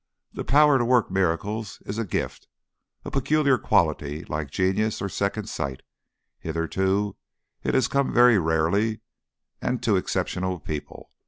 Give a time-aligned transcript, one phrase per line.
[0.33, 2.47] The power to work miracles is a gift
[3.05, 5.83] a peculiar quality like genius or second sight
[6.39, 7.15] hitherto
[7.61, 9.01] it has come very rarely
[9.61, 11.11] and to exceptional people.